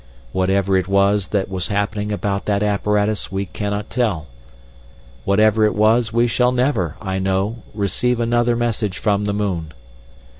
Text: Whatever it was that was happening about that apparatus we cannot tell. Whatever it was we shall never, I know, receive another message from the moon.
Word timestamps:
Whatever 0.31 0.75
it 0.77 0.87
was 0.87 1.27
that 1.27 1.47
was 1.47 1.67
happening 1.67 2.11
about 2.11 2.45
that 2.45 2.63
apparatus 2.63 3.31
we 3.31 3.45
cannot 3.45 3.91
tell. 3.91 4.25
Whatever 5.25 5.63
it 5.63 5.75
was 5.75 6.11
we 6.11 6.25
shall 6.25 6.51
never, 6.51 6.95
I 6.99 7.19
know, 7.19 7.61
receive 7.75 8.19
another 8.19 8.55
message 8.55 8.97
from 8.97 9.25
the 9.25 9.33
moon. 9.33 9.73